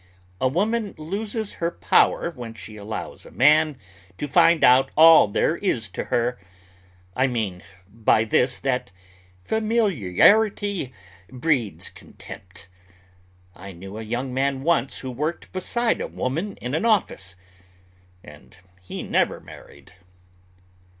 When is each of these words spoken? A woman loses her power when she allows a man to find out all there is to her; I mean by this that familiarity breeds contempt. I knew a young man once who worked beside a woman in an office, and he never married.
A 0.39 0.47
woman 0.47 0.95
loses 0.97 1.53
her 1.61 1.69
power 1.69 2.31
when 2.31 2.55
she 2.55 2.75
allows 2.75 3.23
a 3.23 3.29
man 3.29 3.77
to 4.17 4.27
find 4.27 4.63
out 4.63 4.89
all 4.97 5.27
there 5.27 5.57
is 5.57 5.87
to 5.89 6.05
her; 6.05 6.39
I 7.15 7.27
mean 7.27 7.61
by 7.87 8.23
this 8.23 8.57
that 8.57 8.91
familiarity 9.43 10.91
breeds 11.29 11.91
contempt. 11.91 12.67
I 13.55 13.73
knew 13.73 13.99
a 13.99 14.01
young 14.01 14.33
man 14.33 14.63
once 14.63 15.01
who 15.01 15.11
worked 15.11 15.51
beside 15.53 16.01
a 16.01 16.07
woman 16.07 16.55
in 16.57 16.73
an 16.73 16.83
office, 16.83 17.35
and 18.23 18.57
he 18.81 19.03
never 19.03 19.39
married. 19.39 19.93